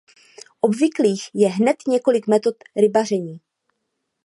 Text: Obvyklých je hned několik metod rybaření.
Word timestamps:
Obvyklých 0.61 1.23
je 1.33 1.49
hned 1.49 1.75
několik 1.87 2.27
metod 2.27 2.55
rybaření. 2.75 3.39